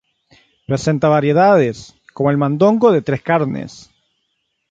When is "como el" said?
2.15-2.37